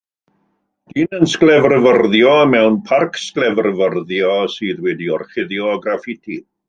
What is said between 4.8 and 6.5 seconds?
wedi'i orchuddio â graffiti.